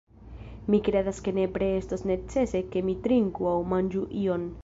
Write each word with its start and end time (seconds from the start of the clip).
Mi 0.73 0.77
kredas 0.87 1.19
ke 1.27 1.33
nepre 1.39 1.67
estos 1.81 2.05
necese 2.13 2.63
ke 2.71 2.85
mi 2.89 2.97
trinku 3.05 3.51
aŭ 3.53 3.55
manĝu 3.75 4.07
ion. 4.25 4.53